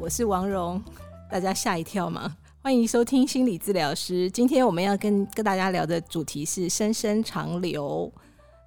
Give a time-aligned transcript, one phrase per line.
[0.00, 0.82] 我是王蓉，
[1.30, 2.36] 大家吓一跳吗？
[2.62, 4.30] 欢迎收听心理治疗师。
[4.30, 8.10] 今天我们要跟跟大家聊的主题是“深深长流”，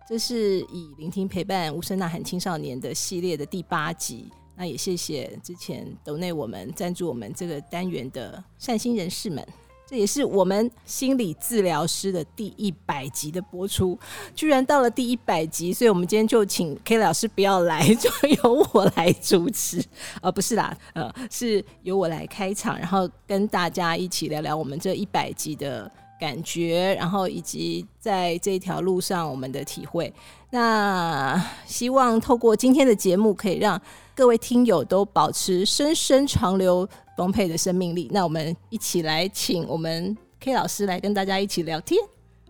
[0.08, 4.31] 这是以聆听陪伴无声呐喊青少年的系列的第八集。
[4.55, 9.46] 那也谢谢之前斗内我们赞助我们这个单元的善心人士们。
[9.90, 13.97] 这也是我们心理治疗师的第一百集的播出，
[14.35, 18.09] 居然到了第一百集，所以我们今天就请 K 老师不要来， 就
[18.44, 19.81] 由我来主持。
[20.21, 30.13] 呃，不是啦，呃，是由我来开场，然后跟大家一起聊聊我们这一百集的感觉，然后以及在这条路上我们的体会。
[30.49, 33.81] 那希望透过今天的节目，可以让
[34.13, 36.85] 各位听友都保持深深长流。
[37.17, 41.99] 丰沛的生命力，那我们一起来请我们 K 老师来跟大家一起聊天。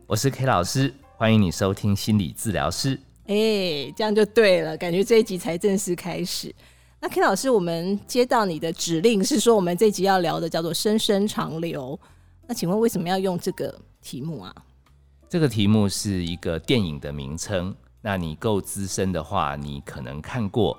[0.06, 3.00] 我是 K 老师，欢迎你收听心理治疗师。
[3.28, 6.54] 哎，这样就对了，感觉这一集才正式开始。
[7.00, 11.98] 那 K 老师，我们接到你的指令是说，我们这集要聊的叫做“深深长流”。
[12.46, 14.54] 那请问为什么要用这个题目啊？
[15.30, 17.74] 这个题目是一个电影的名称。
[18.02, 20.78] 那你够资深的话，你可能看过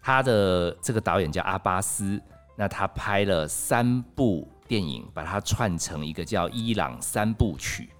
[0.00, 2.22] 他的这个导演叫阿巴斯。
[2.56, 7.90] 那他拍了三部电影，把它串成一个叫《伊朗三部曲》。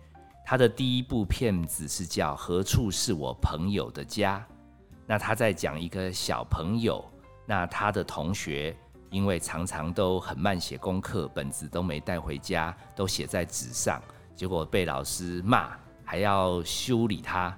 [0.47, 4.39] 他的第一部片子是叫《何处是我朋友的家》。
[5.07, 7.05] 那他在讲一个小朋友，
[7.47, 8.77] 那他的同学
[9.11, 14.03] 因为常常都很慢写功课，本子都没带回家，都写在纸上，
[14.37, 17.57] 结果被老师骂，还要修理他。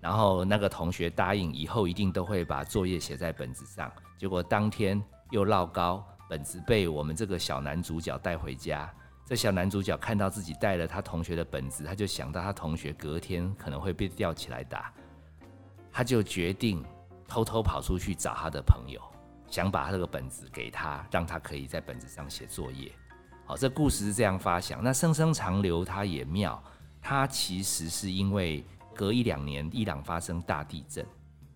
[0.00, 6.04] 然后那个同学答应以后一定都会把作业写在本子上，结果当天又落高。
[6.32, 8.90] 本子被我们这个小男主角带回家，
[9.26, 14.90] 这小男主角看到自己带了他同学的本子，他就想到他同学隔天可能会被吊起来打，
[15.92, 16.82] 他就决定
[17.28, 18.98] 偷偷跑出去找他的朋友，
[19.50, 22.90] 想把他这个本子给他，让他可以在本子上写作业。
[23.44, 24.82] 好，这故事是这样发想。
[24.82, 26.64] 那声声长流，它也妙，
[27.02, 28.64] 它其实是因为
[28.94, 31.06] 隔一两年伊朗发生大地震，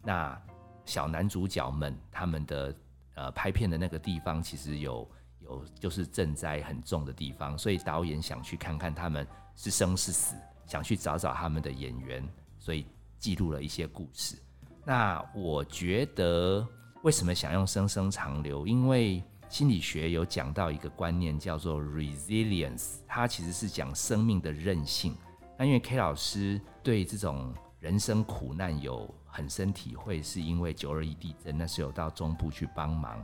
[0.02, 0.38] 那
[0.84, 2.76] 小男主角们他们的。
[3.16, 5.10] 呃，拍片的那个地方其实有
[5.40, 12.22] 有就是赈灾很重的地方，所以导演想去看看他们是生是死，想去找找他们的演员，
[12.58, 12.86] 所以
[13.18, 14.36] 记录了一些故事。
[14.84, 16.66] 那我觉得
[17.02, 18.66] 为什么想用“声声长流”？
[18.68, 25.16] 因为心理学有讲到一个观念叫做 resilience，它其实是讲生命的韧性。
[25.56, 29.12] 那因为 K 老师对这种人生苦难有。
[29.28, 33.22] 很深体会，是因为九二一地震，那是有到中部去帮忙，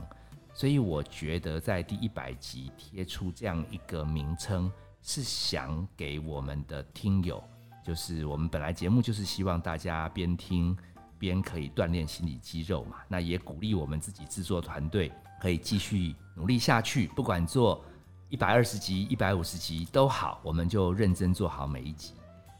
[0.53, 4.71] 所以我觉得在第一百集贴出这样一个名称，
[5.01, 7.43] 是想给我们的听友，
[7.83, 10.77] 就是我们本来节目就是希望大家边听
[11.17, 17.83] 边可以锻炼心理肌肉嘛，那也鼓励我们自己制作团队可以继续努力下去，不管做
[18.29, 22.13] 一百二十集、一百五十集都好，我们就认真做好每一集。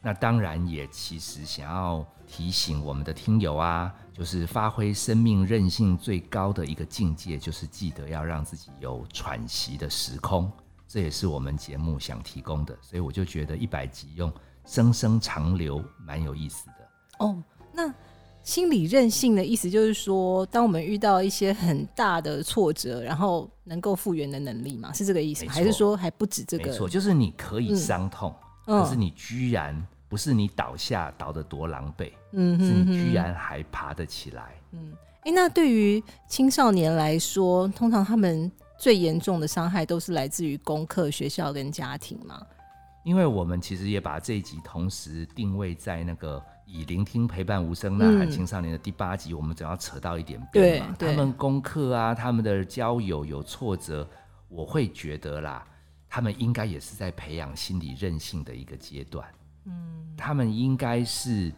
[0.05, 10.51] 那当然也其实想要提醒我们的听友啊，就是发挥生命韧性最高的一个境界，就是记得要让自己有喘息的时空，
[10.89, 12.77] 这也是我们节目想提供的。
[12.81, 14.29] 所以我就觉得一百集用
[14.65, 16.73] 生生长流蛮有意思的。
[17.19, 17.41] 哦，
[17.71, 17.93] 那
[18.43, 25.47] 心理韧性的意思就是说，当我们遇到一些很大的挫折，然后能够复原的能力嘛，是这个意思？
[25.47, 26.65] 还是说还不止这个？
[26.65, 28.35] 没错，就是你可以伤痛，
[28.65, 29.87] 可是你居然。
[30.13, 34.53] 不是你倒下倒得多狼狈，嗯，是你居然还爬得起来。
[34.71, 42.45] 嗯，哎，那对于青少年来说，通常他们最严重的伤害都是来自于功课、学校跟家庭吗？
[43.03, 50.95] 因为我们其实也把这一集同时定位在那个以聆听陪伴无声呐喊青少年的第八集，我们总要扯到一点边嘛。
[50.99, 54.07] 他们功课啊，他们的交友有挫折，
[54.47, 55.65] 我会觉得啦，
[56.07, 59.27] 他们应该也是在培养心理韧性的一个阶段。
[59.65, 61.53] 嗯，他们应该是，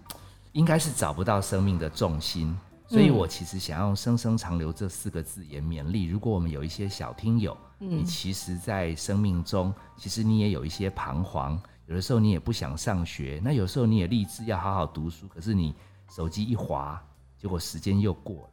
[0.52, 2.58] 应该是找不到生命的重心，
[2.88, 6.06] 所以我其实想用“生生长留”这四个字也勉励。
[6.06, 15.76] 如果我们有一些小听友，你其实，在生命中，其实你也有一些彷徨，有的时候你也不想上学，那有时候你也立志要好好读书，可是你
[16.10, 17.02] 手机一滑，
[17.38, 18.50] 结果时间又过了。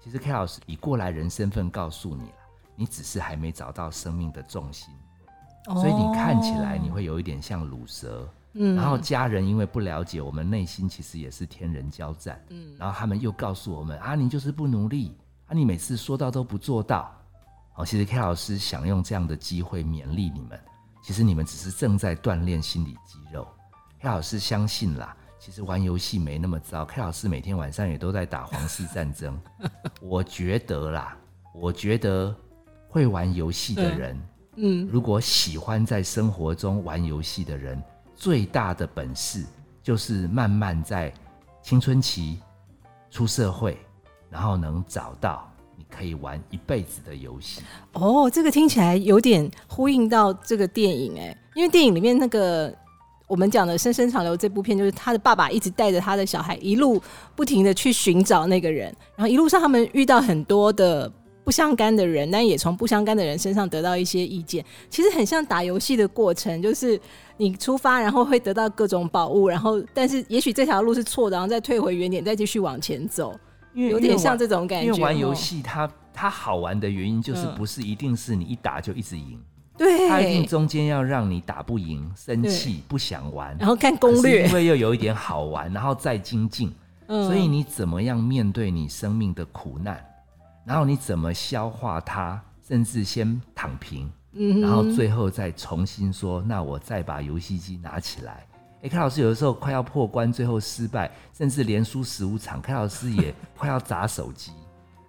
[0.00, 2.36] 其实 K 老师以过来人身份告诉你了，
[2.76, 4.94] 你只是还没找到生命的重心，
[5.74, 8.28] 所以你看起来你会有一点像乳蛇。
[8.54, 12.42] 嗯，然后家人因为不了解我们内心，其实也是天人交战。
[12.50, 15.16] 嗯，然后他们又告诉我们：啊，你就是不努力，
[15.46, 17.12] 啊，你每次说到都不做到。
[17.76, 20.58] 哦，其实 K 老师想用这样的机会勉励你们，
[21.02, 23.46] 其实你们只是正在锻炼心理肌肉。
[24.00, 26.84] K 老师相信啦，其实玩游戏没那么糟。
[26.84, 29.36] K 老师每天晚上也都在打皇室战争。
[30.00, 31.16] 我觉得啦，
[31.52, 32.32] 我觉得
[32.88, 34.22] 会玩游戏的人，
[34.54, 37.82] 嗯，如果喜欢在生活中玩游戏的人，
[38.14, 39.44] 最大的本事
[39.82, 41.12] 就是慢慢在
[41.62, 42.38] 青春期
[43.10, 43.78] 出社会，
[44.30, 47.62] 然后能找到你可以玩一辈子的游戏。
[47.92, 52.74] 哦，这个听起来有点呼应到这个电影哎，因为电影里面那个
[53.26, 57.02] 我们讲的《深深长流》这部片，就是他的爸爸一直带着他的小孩一路
[57.34, 61.10] 不停的去寻找那个人，然后一路上他们遇到很多的
[61.44, 64.64] 不相干的人，但也从不相干的人身上得到一些意见。
[64.88, 66.98] 其实很像打游戏的过程，就是
[67.36, 73.38] 你出发，然后会得到各种宝物，然后但是也许这条路是错的，然后再退回原点，再继续往前走，
[73.74, 74.90] 有点像这种感觉。
[74.92, 79.38] 玩因为玩游哦，戏它它好玩的原因就是嗯不是一定是你一打就一直赢，
[79.76, 83.54] 对，它一定中间要让你打不赢、生气、不想玩。
[83.58, 86.72] 然后看攻略因，为又有一点好玩，然后再精进，
[87.08, 90.02] 嗯所以你怎么样面对你生命的苦难，
[90.64, 98.46] 然后你怎么消化它，甚至先躺平，嗯然后最后再重新说，那我再把游戏机拿起来。
[98.82, 104.52] 哎，开老师有的时候快要破关，最后失败，甚至连输十五场，开老师也 快要砸手机。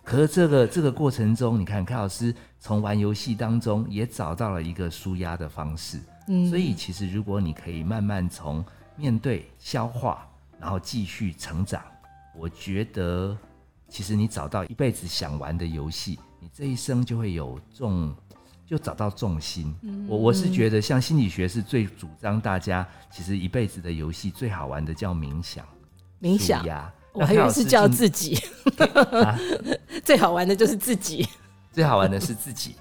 [0.04, 6.00] 可是这个这个过程中，你看开老师从玩游戏当中也找到了一个舒压的方式。
[6.28, 8.64] 嗯所以其实如果你可以慢慢从
[8.96, 10.28] 面对、消化，
[10.60, 11.82] 然后继续成长，
[12.38, 13.38] 我觉得
[13.88, 18.14] 其实你找到一辈子想玩的游戏，你这一生就会有重，
[18.66, 19.74] 就找到重心。
[20.08, 25.66] 我我是觉得像心理学是最主张大家其实一辈子的游戏最好玩的叫冥想，
[26.22, 26.62] 冥想？
[26.62, 26.94] 舒，压。
[27.14, 28.38] 我还以为是叫自自己，
[29.24, 29.40] 啊。
[30.04, 31.26] 最好玩的就是自己，
[31.72, 32.76] 最好玩的是自己，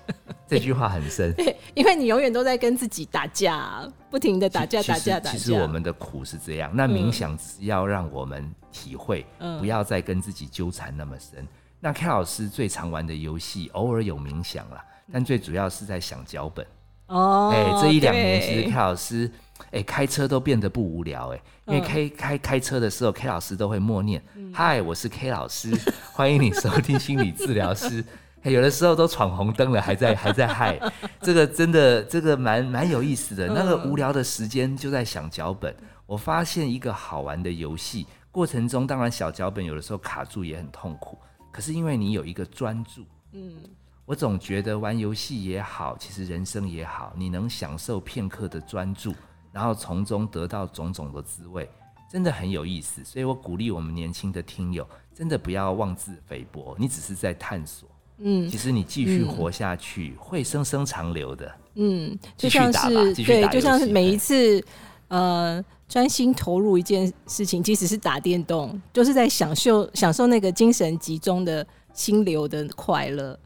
[0.55, 1.33] 这句话很深。
[1.35, 5.31] 对， 因为你永远都在跟自己打架，不停的打架打架打架。
[5.33, 11.47] 其实我们的苦是这样，那冥想只是要让我们体会，嗯不要再跟自己纠缠那么深。
[11.81, 16.67] 那 K 老师最常玩的游戏，偶尔有冥想啦，但最主要是在想脚本。
[17.09, 19.31] 哦，哎、这一两年其实 K 老师，
[19.71, 24.23] 哎、开车都变得不无聊哎、因为 K 开开开车的时候，K 老师都会默念
[24.55, 25.71] ：“嗨、我是 K 老师，
[26.13, 28.03] 欢迎你收听心理治疗师。
[28.45, 30.79] 哎有的时候都闯红灯了，还在还在嗨，
[31.23, 33.49] 这个真的这个蛮蛮有意思的。
[33.49, 35.75] 那个无聊的时间就在想脚本。
[36.05, 41.19] 我发现一个好玩的游戏过程中，当然小脚本有的时候卡住也很痛苦，
[41.51, 43.55] 可是因为你有一个专注，嗯，
[44.05, 49.15] 我总觉得玩游戏也好，其实人生也好，你能享受片刻的专注，
[49.53, 51.67] 然后从中得到种种的滋味，
[52.11, 53.03] 真的很有意思。
[53.03, 57.89] 所以我鼓励我们年轻的听友，真的不要妄自菲薄，你只是在探索。
[58.25, 58.49] 嗯。
[58.49, 61.55] 其实你继续活下去，会生生长流的。
[61.77, 64.65] 嗯，继就像是对，就像是每一次
[65.09, 73.39] 呃专心投入一件事情，即使是打电动，就是在享受享受那个精神集中的心流的快乐，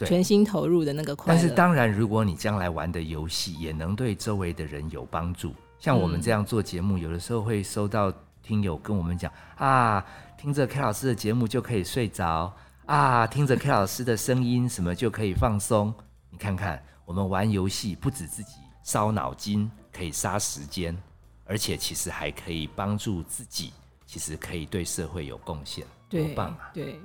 [0.00, 1.38] 全心投入的那个快乐。
[1.38, 1.48] 但。
[1.48, 8.12] 是当然，如果你将来玩的游戏也能对周围的人有帮助，像我们这样做节目，有的时候会收到
[8.42, 10.04] 听友跟我们讲啊，
[10.38, 12.50] 听着 K 老师的节目就可以睡着
[12.90, 15.94] 啊，听着 K 老师的声音什么就可以放松。
[16.28, 21.00] 你看看，我们玩游戏不止自己烧脑筋，可以杀时间，
[21.44, 23.72] 而且其实还可以帮助自己，
[24.08, 26.72] 其实可以对社会有贡献，多对棒啊！
[26.74, 27.00] 对，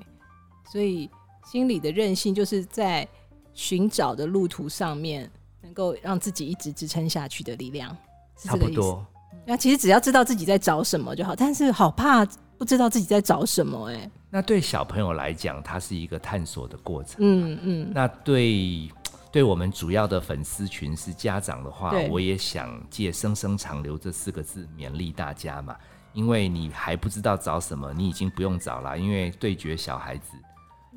[0.71, 1.07] 所以
[1.45, 3.07] 心理的韧性就是在
[3.54, 5.30] 寻找的路途上面，
[5.61, 7.95] 能够让自己一直支撑下去的力量，
[8.35, 8.81] 是差这个意思。
[8.81, 9.06] 不多。
[9.45, 12.25] 那其实只要知道自己在找什么就好，但是好怕
[12.57, 17.15] 不知道自己在找什么、哎，那对小朋友来讲，它是一个探索的过程。
[17.19, 18.92] 嗯嗯，那对
[19.31, 25.73] 对我们主要的粉丝群是家长的话，我也想借“生生长留”这四个字勉励大家嘛，
[26.11, 30.33] 因为你还不知道找什么，你已经不用找了，因为对决小孩子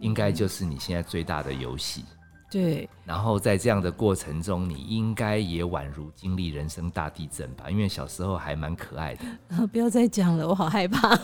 [0.00, 2.04] 应该就是你现在最大的游戏。
[2.50, 7.68] 对，然后在这样的过程中，你应该也宛如经历人生大地震吧？
[7.68, 9.66] 因为小时候还蛮可爱的。
[9.68, 11.14] 不要再讲了，我好害怕。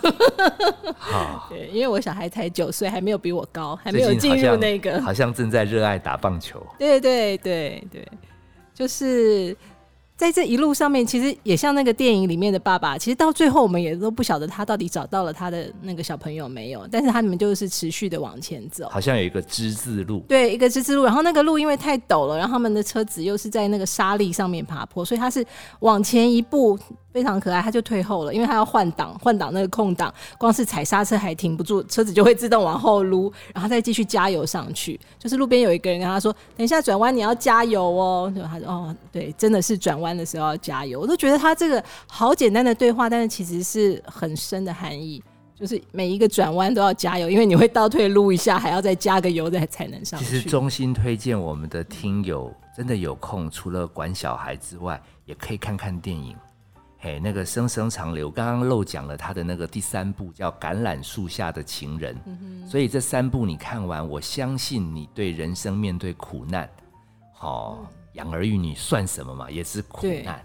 [0.99, 5.01] 好， 对，因为我小孩才九岁，还没有比我高，还没有进入那个。
[5.01, 6.65] 好像正在热爱打棒球。
[6.79, 8.07] 对对对对，
[8.75, 9.57] 就是
[10.17, 18.89] 在这一路上面，其实也像那个电影里面的爸爸，其实到最后我们也都不晓得他到底找到了他的那个小朋友没有，但是他们就是持续的往前走。
[18.89, 25.45] 好像有一个之字路，对，一个之字路，然后那个路因为太陡了，然后他们的车子又是在那个沙砾上面爬坡，所以他是
[25.81, 26.79] 往前一步
[27.15, 34.99] 非常可爱，他就退后了，因为他要换挡，换挡那个空档，光是踩刹车还停不住，车子就会自动往后撸，然后再继续加油上去。
[35.17, 45.23] 就是路边有一个人跟他说：“等一下转弯你要加油哦。”就他说：“哦，对，真的是转弯的时候要加油。”我都觉得他这个好简单的对话，但是其实是很深的含义。
[45.55, 50.41] 就是每一个转弯都要加油，因为你会倒退撸一下，还要再加个油再才能上去其。
[50.41, 56.35] 实衷心推荐我们的听友，真的有空，除了管小孩之外，也可以看看电影。
[57.05, 62.17] 嘿，那个生生长流，刚刚漏讲了他的那个第三部叫《橄榄树下的情人》，
[62.67, 66.67] 所以这三部你看完，我相信你对人生面对苦难，
[67.35, 70.43] 好、养儿育女算什么嘛，也是苦难。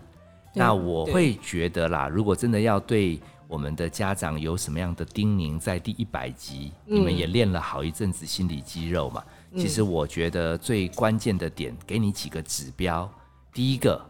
[0.54, 9.24] 那我会觉得啦，如果真的要对我们的家长有什么样的叮咛，在第一百集，你们也练了好一阵子心理肌肉嘛。
[9.56, 13.10] 其实我觉得最关键的点，给你几个指标。
[13.54, 14.06] 第一个，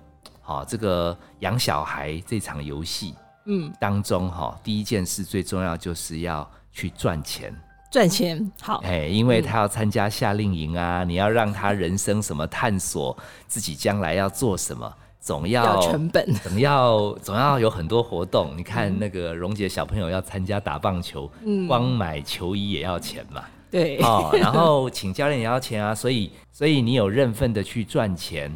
[0.50, 3.14] 好、这个养小孩这场游戏，
[3.46, 7.56] 嗯，当中哈、第一件事最重要就是要去赚钱。
[7.92, 13.16] 赚钱好，哎，因为他要参加夏令营啊，你要让他人生什么探索，
[13.46, 18.54] 自己将来要做什么，总要要成本， 总要总要有很多活动。
[18.58, 21.32] 你看那个蓉姐小朋友要参加打棒球，
[21.68, 23.44] 光买球衣也要钱嘛。
[23.70, 28.52] 对，哦，然后请教练也要钱啊，所以所以你有认份的去赚钱，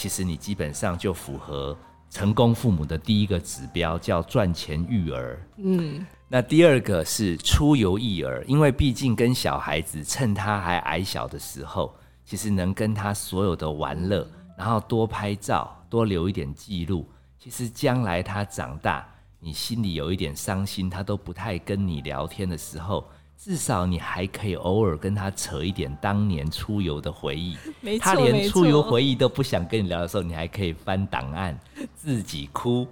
[0.00, 1.76] 其实你基本上就符合
[2.08, 5.46] 成功父母的第一个指标，叫赚钱育儿。
[5.58, 14.26] 嗯，那第二个是出游育儿，因为毕竟跟小孩子趁他还矮小的时候，其实能跟他所有的玩乐，
[14.56, 17.06] 然后多拍照，多留一点记录。
[17.38, 19.06] 其实将来他长大，
[19.38, 23.06] 你心里有一点伤心，他都不太跟你聊天的时候，
[23.42, 27.56] 至少你还可以偶尔跟他扯一点当年出游的回忆。
[27.98, 31.58] 他连出游回忆都不想跟你聊的时候，你还可以翻档案
[31.96, 32.86] 自己哭，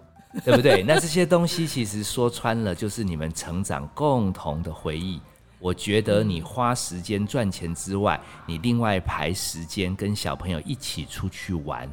[0.47, 0.83] 对不对？
[0.89, 5.21] 那这些东西其实说穿了，就是你们成长共同的回忆。
[5.61, 11.87] 我觉得你花时间赚钱之外，你另外排时间跟小朋友一起出去玩，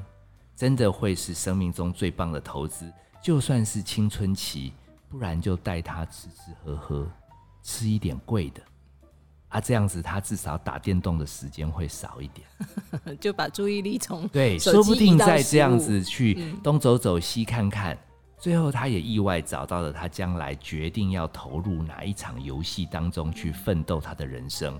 [0.55, 2.89] 真的会是生命中最棒的投资。
[3.21, 4.71] 就算是青春期，
[5.09, 7.11] 不然就带他吃吃喝喝，
[7.65, 8.61] 吃一点贵的。
[9.49, 12.47] 啊，这样子他至少打电动的时间会少一点。
[13.19, 17.97] 就把注意力从对，说不定再这样子去东走走西看看，
[18.37, 24.79] 最后他也意外找到了他将来决定要投入哪一场游戏当中去奋斗他的人生。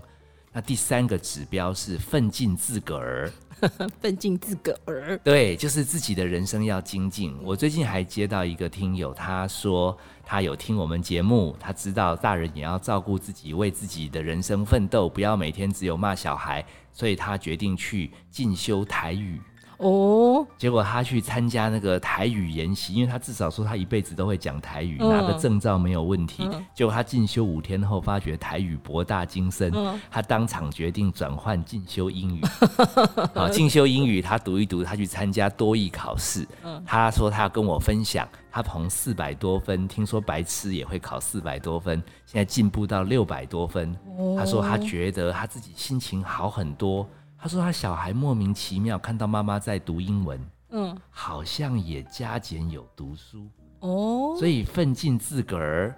[0.56, 3.30] 那第三个指标是奋进自个儿，
[4.00, 7.36] 奋进自个儿，对，就是自己的人生要精进。
[7.44, 19.42] 我最近还接到一个听友，他说他有听我们节目，他知道大人也要照顾自己，为自己的人生奋斗，不要每天只有骂小孩，所以他决定去进修台语。
[19.78, 26.48] 哦，结果他去参加那个台语研习，因为他至少说他一辈子都会讲台语，嗯拿个证照没有问题。
[26.52, 32.42] 嗯结果他进修五天后，发觉台语博大精深，嗯他当场决定转换进修英语。
[33.36, 36.48] 好，进修英语，他读一读，他去参加多益考试。
[36.64, 43.96] 嗯他说他要跟我分享，他从四百多分，听说白痴也会考四百多分，现在进步到六百多分。
[44.38, 47.08] 他说他觉得他自己心情好很多。
[47.46, 53.48] 他说他小孩莫名其妙看到妈妈在读英文，嗯，好像也加减有读书，
[53.82, 55.96] 哦，所以奋进自个儿，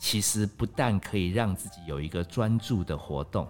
[0.00, 3.46] 其实不但可以让自己有一个专注的活动，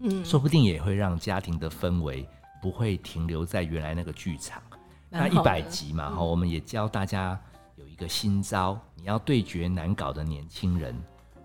[0.00, 2.28] 嗯，说不定也会让家庭的氛围
[2.60, 4.62] 不会停留在原来那个剧场。
[5.08, 7.40] 那一百集嘛，哈、我们也教大家
[7.76, 10.94] 有一个新招，你要对决难搞的年轻人。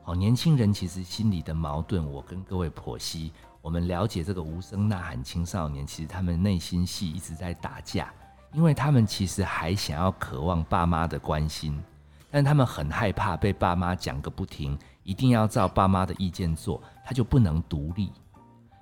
[0.03, 3.31] 好，年轻人其实心里的矛盾，我跟各位剖析。
[3.61, 8.11] 我们了解这个无声呐喊青少年，其实他们内心戏一直在打架，
[8.53, 11.81] 因为他们其实还想要渴望爸妈的关心，
[12.29, 18.11] 但他们很害怕被爸妈讲个不停，一定要照爸妈的意见做，他就不能独立。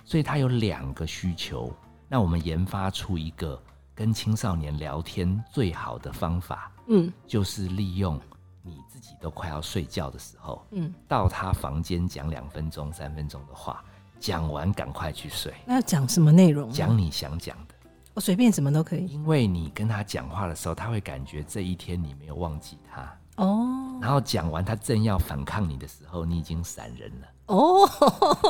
[0.05, 1.71] 所以他有两个需求。
[2.07, 3.61] 那我们研发出一个
[3.93, 8.19] 跟青少年聊天最好的方法，嗯就是利用
[8.63, 13.83] 你自己都快要睡觉的时候，嗯，到他房间讲两分钟、三分钟的话，
[14.19, 16.75] 讲完赶快去睡，那要讲什么内容呢？
[16.75, 17.75] 讲你想讲的。
[18.13, 19.05] 我随便什么都可以。
[19.07, 27.27] 因为你跟他讲话的时候，他会感觉这一天你没有忘记他，哦然后讲完他正要反抗你的时候，你已经闪人了。
[27.47, 27.87] 哦，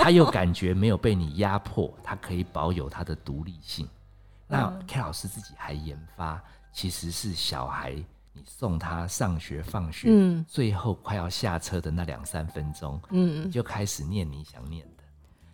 [0.02, 3.88] 他又感觉没有被你压迫，他可以保有他的独立性。
[4.48, 6.42] 那嗯 K 老师自己还研发，
[6.74, 7.94] 其实是小孩
[8.34, 14.99] 你送他上学放学，嗯最后快要下车的那两三分钟，你嗯，就开始念你想念的，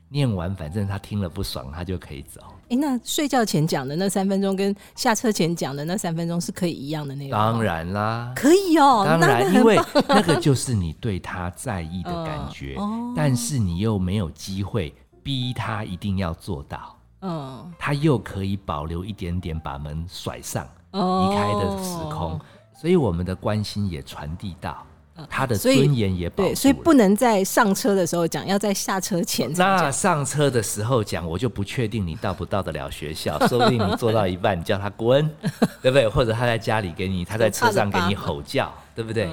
[0.10, 2.42] 念完反正他听了不爽，他就可以走。
[2.70, 7.32] 哎，那睡觉前讲的那三分钟跟下车前讲的那三分钟是可以一样的内容？
[7.32, 16.96] 当然啦，可以哦，当然，因为那个就是你对他在意的 感觉，哦但是你又没有机会逼他一定要做到。
[17.22, 22.40] 嗯他又可以保留一点点把门甩上哦离开的时空，
[22.80, 24.86] 所以我们的关心也传递到。
[25.30, 26.56] 他的尊严也保住对，了。
[26.56, 29.90] 所以不能在上车的时候讲，要在下车前那。
[29.92, 35.30] 上车的时候讲，我就不确定你到不到得了学校， 说不定你做到一半，你叫他滚，
[35.82, 36.08] 对不对？
[36.08, 39.30] 或者他在家里给你，他在车上给你吼叫，对不对？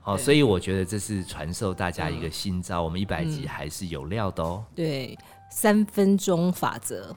[0.00, 4.64] 好、对所以我觉得这是传授大家一个新招，我们一百集还是有料的哦。
[4.74, 5.18] 对，
[5.50, 7.14] 三分钟法则。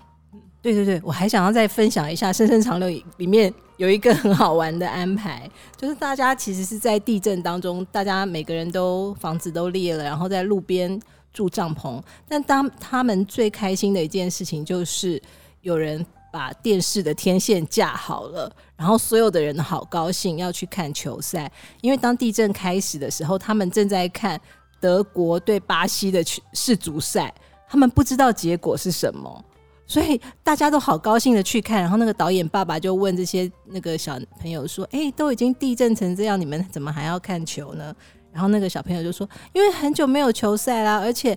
[0.61, 12.03] 对对对，我还想要再分享一下《深深长流》里面有一个很好玩的安排， 就是大家其实是在地震当中，大家每个人都房子都裂了，然后在路边住帐篷。
[12.27, 15.21] 但当他们最开心的一件事情，就是
[15.61, 24.37] 有人把电视的天线架好了，然后所有的人好高兴要去看球赛，因为当地震开始的时候，他们正在看
[24.81, 26.21] 德国对巴西的
[26.51, 27.33] 世足赛，
[27.65, 29.45] 他们不知道结果是什么。
[29.89, 37.91] 所以大家都好高兴的去看，然后那个导演爸爸就问这些那个小朋友说：“哎、都已经地震成这样，你们怎么还要看球呢？”
[38.31, 41.35] 然后那个小朋友就说：“因为很久没有球赛啦，而且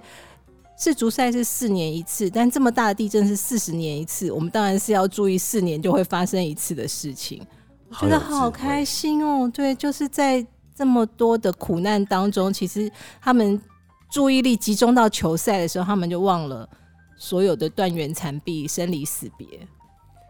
[0.76, 7.40] 世足赛是四年一次，但这么大的地震是四十年一次，我们当然是要注意四年就会发生一次的事情。”
[7.88, 9.50] 我觉得好有智慧好开心哦！
[9.52, 13.58] 对，就是在这么多的苦难当中，其实他们
[14.10, 16.68] 注意力集中到球赛的时候，他们就忘了。
[17.22, 19.46] 所有的断垣残壁、生离死别，《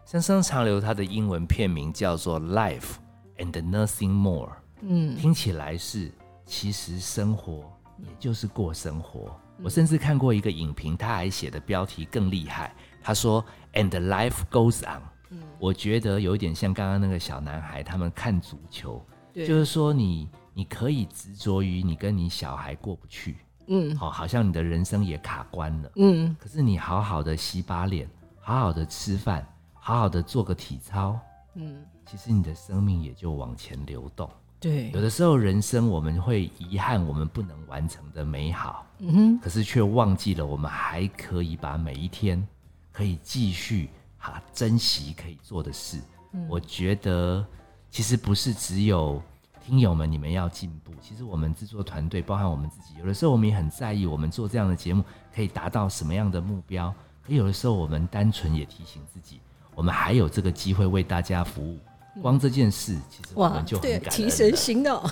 [0.05, 2.97] 生生长流》它的英文片名叫做《Life
[3.39, 4.49] and Nothing More》，
[4.81, 6.11] 嗯，听起来是
[6.45, 9.35] 其实生活也就是过生活。
[9.63, 15.01] 我甚至看过一个影评，他还写的标题更厉害，他说 “And life goes on”。
[15.31, 15.39] 嗯。
[15.57, 25.91] 我觉得有一点像刚刚那个小男孩他们看足球，就是说你你可以执着于你跟你小孩过不去，嗯好、好像你的人生也卡关了。
[25.95, 31.19] 嗯，可是你好好的洗把脸，好好的吃饭，好好的做个体操，
[31.55, 34.29] 嗯，其实你的生命也就往前流动。
[34.59, 42.45] 对有，的时候人生我们会遗憾我们不能完成的美好，嗯哼，可是却忘记了我们还可以把每一天
[42.91, 45.99] 可以继续哈珍惜可以做的事。
[46.47, 47.45] 我觉得
[47.91, 49.21] 其实不是只有
[49.65, 56.93] 听友们你们要进步，其实我们制作团队包含我们自己，有的时候我们也很在意我们做这样的节目可以达到什么样的目标。
[57.25, 59.39] 可有的时候我们单纯也提醒自己，
[59.73, 61.79] 我们还有这个机会为大家服务。
[62.21, 65.09] 光这件事，其实我哇们就，很对，感恩提神了醒脑。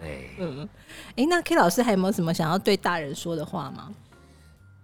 [0.00, 0.30] 对，
[1.16, 3.92] 哎，那 K 老师还有没有什么想要对大人说的话吗？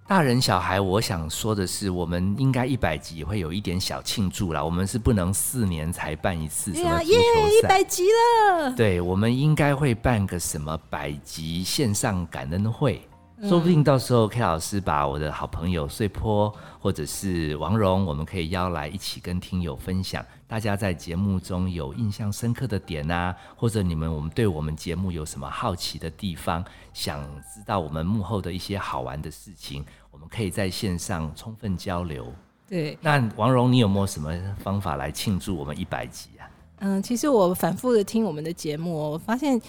[0.06, 4.62] 大人小孩，我想说的是，我们应该一百集也会有一点小庆祝啦。
[4.62, 8.70] 我们是不能四年才办一次什么足耶，一球赛，百集了。
[8.76, 13.00] 对，我们应该会办个什么百集线上感恩会。
[13.36, 32.32] 嗯说不定到时候 K 老师把我的好朋友碎坡或者是王蓉，我们可以邀来一起跟听友分享，大家在节目中有印象深刻的点啊，或者你们我们对我们节目有什么好奇的地方，想知道我们幕后的一些好玩的事情，我们可以在线上充分交流。
[32.68, 36.48] 对，那王蓉，你有没有什么方法来庆祝我们一百集啊？
[36.78, 39.60] 嗯，其实我反复的听我们的节目哦，我发现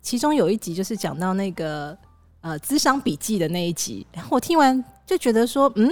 [0.00, 1.96] 其中有一集就是讲到那个
[2.42, 5.90] 呃资商笔记的那一集，然后我听完就觉得说，嗯，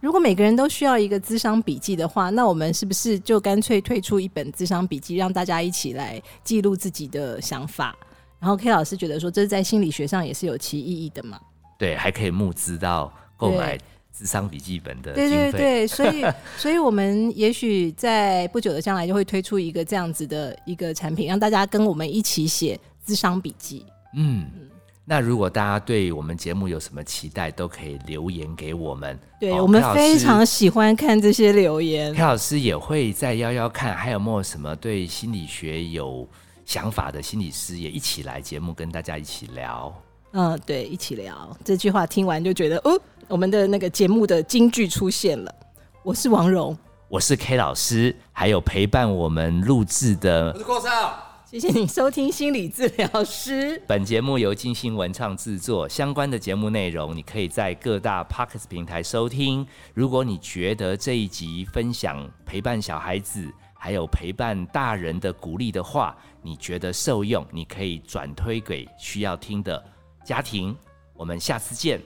[0.00, 7.96] 如果每个人都需要一个资商笔记的话，那我们是不是就干脆推出一本资商笔记，让大家一起来记录自己的想法？
[8.38, 11.40] 然后 K 老师觉得说，这在心理学上也是有其意义的嘛。
[11.78, 15.28] 对，还可以募资到购买对智商笔记本的对。
[15.28, 16.24] 对对，所以
[16.56, 23.86] 所以我们也许在不久的将来就会推出一个这样子的一个产品，让大家跟我们一起写智商笔记。
[24.14, 24.46] 嗯，
[25.04, 29.18] 那如果大家对我们节目有什么期待，都可以留言给我们。
[29.40, 32.22] 对、哦我们非常喜欢看这些留言 K。
[32.22, 36.28] 老师也会在邀邀看，还有没有什么对心理学有
[36.64, 39.92] 想法的心理师，也一起来节目跟大家一起聊。
[40.34, 45.52] 嗯，对，一起聊这句话，听完就觉得哦，我们的那个节目的金句出现了。
[46.04, 51.31] 我是王蓉，我是 K 老师，还有陪伴我们录制的我是郭少。
[51.52, 53.78] 谢谢你收听心理治疗师。
[53.86, 59.66] 本节目由金星文创制作，相关的节目内容你可以在各大 p o c k e t 平台收听。
[59.92, 69.84] 如果你觉得这一集分享陪伴小孩子，还有陪伴大人的鼓励的话，你觉得受用，你可以转推给需要听的
[70.24, 70.74] 家庭。
[71.12, 72.00] 我们下次见，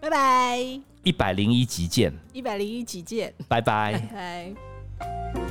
[0.00, 0.56] 拜拜，
[1.02, 4.54] 一百零一集见，一百零一集见，拜拜拜。
[5.00, 5.47] 拜。